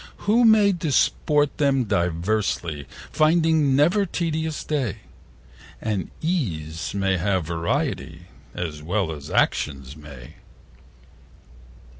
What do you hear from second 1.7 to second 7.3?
diversely Find never tedious day, And ease may